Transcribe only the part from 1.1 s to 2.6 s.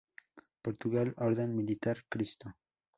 Orden Militar Cristo.